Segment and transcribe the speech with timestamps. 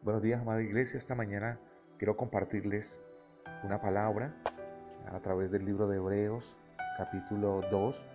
[0.00, 0.96] Buenos días, amada iglesia.
[0.96, 1.58] Esta mañana
[1.98, 3.00] quiero compartirles
[3.64, 4.32] una palabra
[5.12, 6.56] a través del libro de Hebreos,
[6.96, 8.06] capítulo 2,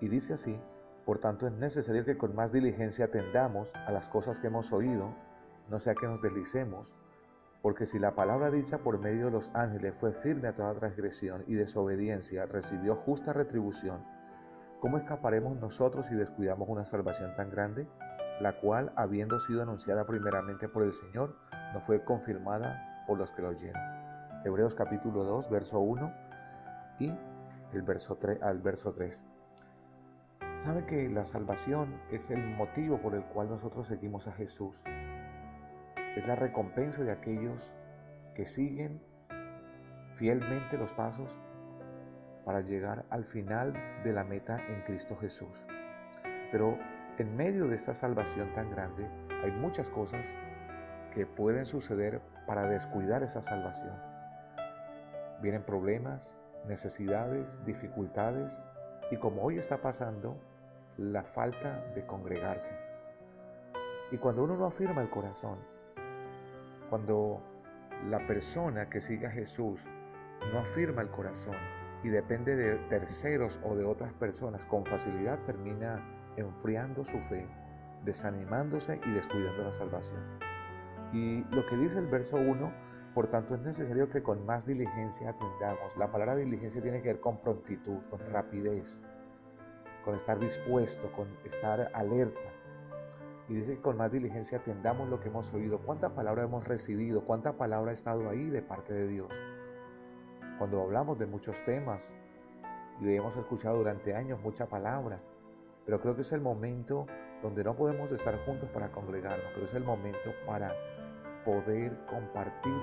[0.00, 0.58] y dice así,
[1.06, 5.14] por tanto es necesario que con más diligencia atendamos a las cosas que hemos oído,
[5.70, 6.96] no sea que nos deslicemos,
[7.62, 11.44] porque si la palabra dicha por medio de los ángeles fue firme a toda transgresión
[11.46, 14.04] y desobediencia, recibió justa retribución,
[14.80, 17.86] ¿cómo escaparemos nosotros si descuidamos una salvación tan grande?
[18.40, 21.36] La cual, habiendo sido anunciada primeramente por el Señor,
[21.72, 23.82] no fue confirmada por los que lo oyeron.
[24.44, 26.12] Hebreos capítulo 2, verso 1
[27.00, 27.12] y
[27.72, 29.24] el verso 3 al verso 3.
[30.58, 34.82] Sabe que la salvación es el motivo por el cual nosotros seguimos a Jesús.
[36.16, 37.74] Es la recompensa de aquellos
[38.34, 39.00] que siguen
[40.16, 41.40] fielmente los pasos
[42.44, 43.72] para llegar al final
[44.04, 45.64] de la meta en Cristo Jesús.
[46.50, 46.78] Pero
[47.18, 49.08] en medio de esta salvación tan grande
[49.42, 50.24] hay muchas cosas
[51.12, 53.94] que pueden suceder para descuidar esa salvación.
[55.42, 56.34] Vienen problemas,
[56.66, 58.60] necesidades, dificultades
[59.10, 60.36] y como hoy está pasando,
[60.96, 62.72] la falta de congregarse.
[64.10, 65.58] Y cuando uno no afirma el corazón,
[66.90, 67.40] cuando
[68.08, 69.84] la persona que sigue a Jesús
[70.52, 71.56] no afirma el corazón
[72.02, 76.00] y depende de terceros o de otras personas, con facilidad termina
[76.38, 77.46] enfriando su fe,
[78.04, 80.20] desanimándose y descuidando la salvación.
[81.12, 82.72] Y lo que dice el verso 1,
[83.14, 85.96] por tanto es necesario que con más diligencia atendamos.
[85.96, 89.02] La palabra diligencia tiene que ver con prontitud, con rapidez,
[90.04, 92.38] con estar dispuesto, con estar alerta.
[93.48, 95.78] Y dice que con más diligencia atendamos lo que hemos oído.
[95.78, 97.24] ¿Cuánta palabra hemos recibido?
[97.24, 99.32] ¿Cuánta palabra ha estado ahí de parte de Dios?
[100.58, 102.12] Cuando hablamos de muchos temas
[103.00, 105.20] y hemos escuchado durante años mucha palabra,
[105.88, 107.06] pero creo que es el momento
[107.42, 110.70] donde no podemos estar juntos para congregarnos, pero es el momento para
[111.46, 112.78] poder compartir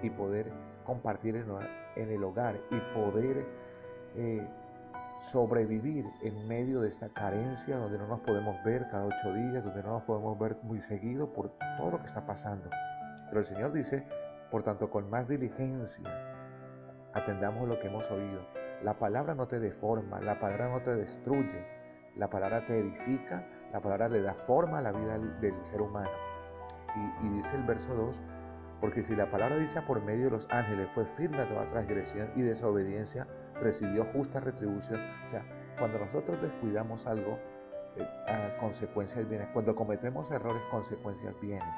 [0.00, 0.50] y poder
[0.86, 3.44] compartir en, el hogar y poder
[4.16, 4.48] eh,
[5.20, 9.82] sobrevivir en medio de esta carencia donde no nos podemos ver cada ocho días, donde
[9.82, 12.70] no nos podemos ver muy seguido por todo lo que está pasando.
[13.28, 14.06] Pero el Señor dice,
[14.50, 16.02] por tanto, con más diligencia,
[17.12, 21.64] atendamos lo que hemos oído la palabra no te deforma, la palabra no te destruye,
[22.16, 26.10] la palabra te edifica, la palabra le da forma a la vida del ser humano.
[27.22, 28.20] Y, dice el verso 2,
[28.80, 32.30] porque si la palabra dicha por medio de los ángeles fue firme a toda transgresión
[32.34, 33.26] y desobediencia,
[33.60, 35.00] recibió justa retribución.
[35.26, 35.42] O sea,
[35.78, 37.38] cuando nosotros descuidamos algo,
[37.96, 39.48] eh, consecuencias vienen.
[39.52, 41.68] Cuando cometemos errores, consecuencias vienen.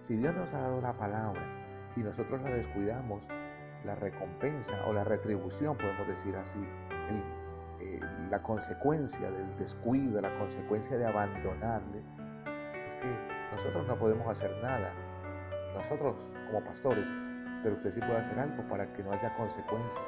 [0.00, 1.40] Si Dios nos ha dado la palabra
[1.96, 3.28] y nosotros la descuidamos,
[3.84, 6.58] la recompensa o la retribución, podemos decir así,
[7.80, 8.00] eh,
[8.30, 12.02] la consecuencia del descuido, la consecuencia de abandonarle,
[12.86, 13.06] es que
[13.52, 14.92] nosotros no podemos hacer nada,
[15.74, 17.08] nosotros como pastores,
[17.62, 20.00] pero usted sí puede hacer algo para que no haya consecuencia.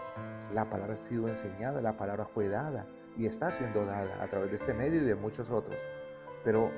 [0.52, 4.50] La palabra ha sido enseñada, la palabra fue dada y está siendo dada a través
[4.50, 5.76] de este medio y de muchos otros.
[6.44, 6.70] Pero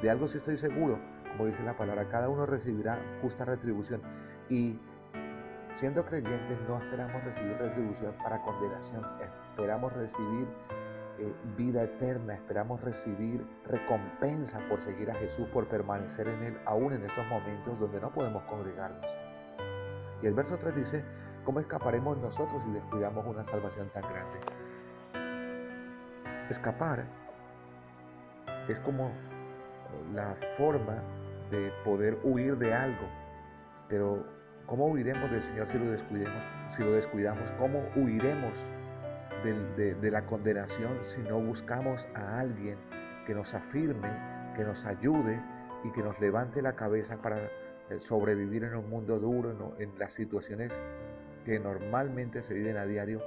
[0.00, 0.98] de algo sí estoy seguro,
[1.32, 4.02] como dice la palabra, cada uno recibirá justa retribución.
[4.48, 4.78] Y
[5.74, 10.46] Siendo creyentes no esperamos recibir retribución para condenación, esperamos recibir
[11.18, 16.92] eh, vida eterna, esperamos recibir recompensa por seguir a Jesús, por permanecer en Él, aún
[16.92, 19.06] en estos momentos donde no podemos congregarnos.
[20.22, 21.04] Y el verso 3 dice,
[21.44, 24.40] ¿cómo escaparemos nosotros si descuidamos una salvación tan grande?
[26.50, 27.06] Escapar
[28.68, 29.10] es como
[30.14, 31.02] la forma
[31.50, 33.08] de poder huir de algo,
[33.88, 36.44] pero ¿Cómo huiremos del Señor si lo descuidemos?
[36.68, 37.52] Si lo descuidamos?
[37.52, 38.58] ¿Cómo huiremos
[39.44, 42.76] de, la condenación si no buscamos a alguien
[43.26, 44.08] que nos afirme,
[44.56, 45.40] que nos ayude
[45.84, 50.12] y que nos levante la cabeza para eh, sobrevivir en un mundo duro, en las
[50.12, 50.72] situaciones
[51.44, 53.20] que normalmente se viven a diario?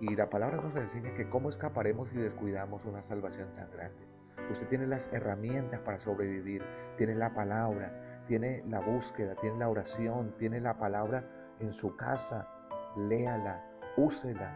[0.00, 4.06] Y la palabra nos enseña que cómo escaparemos si descuidamos una salvación tan grande.
[4.50, 6.62] Usted tiene las herramientas para sobrevivir,
[6.96, 11.24] tiene la palabra, tiene la búsqueda, tiene la oración, tiene la palabra
[11.60, 12.48] en su casa,
[12.96, 13.62] léala,
[13.96, 14.52] úsela,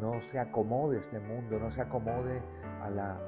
[0.00, 2.42] no se acomode este mundo, no se acomode
[2.82, 3.18] a la,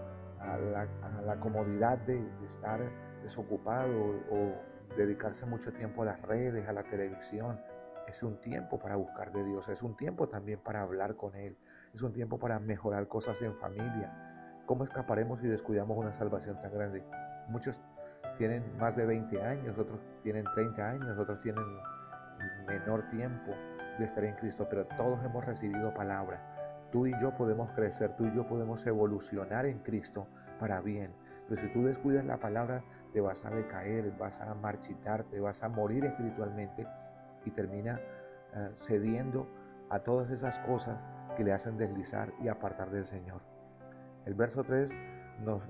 [0.40, 2.80] a la, comodidad de, estar
[3.22, 3.92] desocupado
[4.30, 7.60] o dedicarse mucho tiempo a las redes, a la televisión.
[8.06, 11.56] Es un tiempo para buscar de Dios, es un tiempo también para hablar con Él,
[11.92, 14.62] es un tiempo para mejorar cosas en familia.
[14.66, 17.04] ¿Cómo escaparemos si descuidamos una salvación tan grande?
[17.48, 17.80] Muchos
[18.38, 21.64] tienen más de 20 años, otros tienen 30 años, otros tienen
[22.66, 23.52] menor tiempo
[23.98, 26.40] de estar en Cristo, pero todos hemos recibido palabra.
[26.92, 30.26] Tú y yo podemos crecer, tú y yo podemos evolucionar en Cristo
[30.60, 31.12] para bien.
[31.48, 35.68] Pero si tú descuidas la palabra, te vas a decaer, vas a marchitarte, vas a
[35.68, 36.86] morir espiritualmente
[37.44, 38.00] y termina
[38.54, 39.46] eh, cediendo
[39.90, 40.98] a todas esas cosas
[41.36, 43.40] que le hacen deslizar y apartar del Señor.
[44.24, 44.94] El verso 3,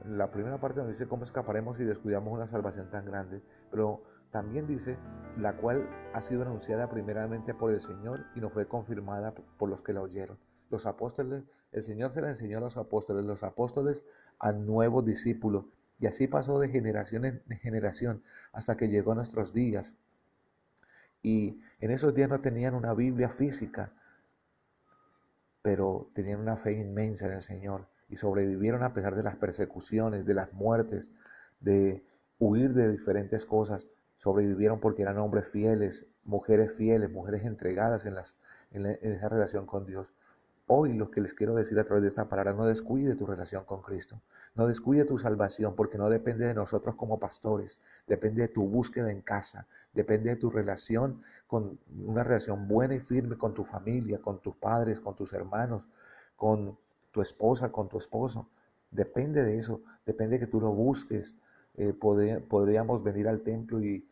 [0.05, 4.67] la primera parte nos dice cómo escaparemos si descuidamos una salvación tan grande, pero también
[4.67, 4.97] dice
[5.39, 9.83] la cual ha sido anunciada primeramente por el Señor y no fue confirmada por los
[9.83, 10.39] que la oyeron.
[10.71, 14.05] Los apóstoles, el Señor se la enseñó a los apóstoles, los apóstoles
[14.39, 15.65] a nuevos discípulos,
[15.99, 18.23] y así pasó de generación en generación
[18.53, 19.95] hasta que llegó a nuestros días.
[21.23, 23.93] Y en esos días no tenían una Biblia física,
[25.63, 30.27] pero tenían una fe inmensa en el Señor y sobrevivieron a pesar de las persecuciones,
[30.27, 31.11] de las muertes,
[31.61, 32.05] de
[32.39, 33.87] huir de diferentes cosas.
[34.17, 38.37] Sobrevivieron porque eran hombres fieles, mujeres fieles, mujeres entregadas en, las,
[38.71, 40.15] en, esa relación con Dios.
[40.69, 43.65] Hoy lo que les quiero decir a través de esta palabra, no descuide tu relación
[43.65, 44.21] con Cristo,
[44.57, 49.13] no descuide tu salvación, porque no depende de nosotros como pastores, depende de tu búsqueda
[49.13, 54.21] en casa, depende de tu relación con una relación buena y firme con tu familia,
[54.21, 55.85] con tus padres, con tus hermanos,
[56.35, 56.77] con
[57.17, 58.51] tu esposa, con tu esposo.
[58.91, 61.35] Depende de eso, depende de que tú lo busques.
[61.79, 64.07] Eh, podríamos venir al templo y,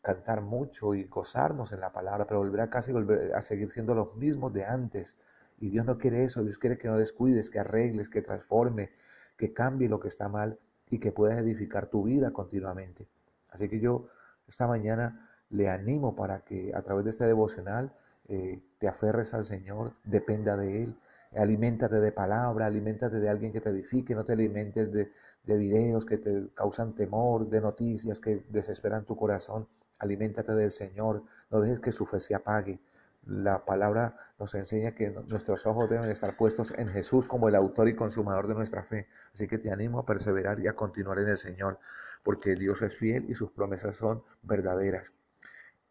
[0.00, 3.94] cantar mucho y gozarnos en la palabra, pero volver a casa volver a seguir siendo
[3.94, 5.18] los mismos de antes
[5.58, 8.90] y Dios no quiere eso, Dios quiere que no descuides, que arregles, que transforme,
[9.36, 10.58] que cambie lo que está mal
[10.88, 13.06] y que puedas edificar tu vida continuamente.
[13.50, 14.08] Así que yo
[14.46, 17.92] esta mañana le animo para que a través de este devocional
[18.28, 20.94] eh, te aferres al Señor, dependa de Él,
[21.36, 25.12] aliméntate de palabra, aliméntate de alguien que te edifique, no te alimentes de,
[25.44, 31.22] de videos que te causan temor, de noticias que desesperan tu corazón, aliméntate del Señor,
[31.50, 32.80] no dejes que su fe se apague,
[33.28, 37.88] la palabra nos enseña que nuestros ojos deben estar puestos en Jesús como el autor
[37.88, 39.06] y consumador de nuestra fe.
[39.34, 41.78] Así que te animo a perseverar y a continuar en el Señor,
[42.22, 45.12] porque Dios es fiel y sus promesas son verdaderas.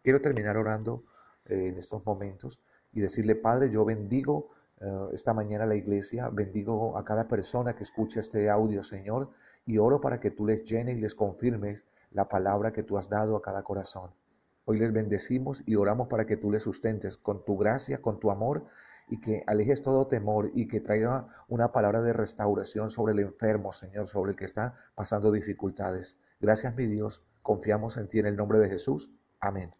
[0.02, 1.04] Quiero terminar orando
[1.46, 2.60] eh, en estos momentos
[2.92, 4.50] y decirle, Padre, yo bendigo
[4.80, 9.32] eh, esta mañana la iglesia, bendigo a cada persona que escucha este audio, Señor,
[9.66, 13.10] y oro para que tú les llenes y les confirmes la palabra que tú has
[13.10, 14.12] dado a cada corazón.
[14.66, 18.32] Hoy les bendecimos y oramos para que tú les sustentes con tu gracia, con tu
[18.32, 18.66] amor
[19.08, 23.72] y que alejes todo temor y que traiga una palabra de restauración sobre el enfermo,
[23.72, 26.18] Señor, sobre el que está pasando dificultades.
[26.40, 27.24] Gracias, mi Dios.
[27.42, 29.10] Confiamos en ti en el nombre de Jesús.
[29.40, 29.74] Amén.